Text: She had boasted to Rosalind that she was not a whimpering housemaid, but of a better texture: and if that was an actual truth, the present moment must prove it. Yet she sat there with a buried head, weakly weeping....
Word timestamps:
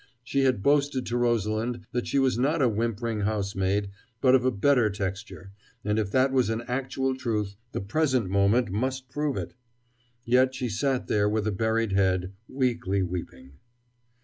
She 0.23 0.45
had 0.45 0.63
boasted 0.63 1.05
to 1.05 1.15
Rosalind 1.17 1.81
that 1.91 2.07
she 2.07 2.17
was 2.17 2.35
not 2.35 2.59
a 2.59 2.67
whimpering 2.67 3.21
housemaid, 3.21 3.91
but 4.19 4.33
of 4.33 4.43
a 4.43 4.49
better 4.51 4.89
texture: 4.89 5.51
and 5.85 5.99
if 5.99 6.09
that 6.09 6.31
was 6.31 6.49
an 6.49 6.63
actual 6.67 7.15
truth, 7.15 7.55
the 7.71 7.81
present 7.81 8.27
moment 8.27 8.71
must 8.71 9.09
prove 9.09 9.37
it. 9.37 9.53
Yet 10.25 10.55
she 10.55 10.69
sat 10.69 11.05
there 11.05 11.29
with 11.29 11.45
a 11.45 11.51
buried 11.51 11.91
head, 11.91 12.33
weakly 12.49 13.03
weeping.... 13.03 13.51